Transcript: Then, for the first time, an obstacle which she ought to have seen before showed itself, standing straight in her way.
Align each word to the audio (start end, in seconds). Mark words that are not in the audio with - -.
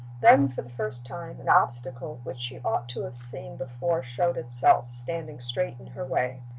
Then, 0.19 0.49
for 0.49 0.63
the 0.63 0.71
first 0.71 1.05
time, 1.05 1.39
an 1.39 1.47
obstacle 1.47 2.21
which 2.23 2.39
she 2.39 2.59
ought 2.65 2.89
to 2.89 3.03
have 3.03 3.13
seen 3.13 3.55
before 3.55 4.01
showed 4.01 4.35
itself, 4.35 4.91
standing 4.91 5.39
straight 5.39 5.79
in 5.79 5.85
her 5.93 6.03
way. 6.03 6.41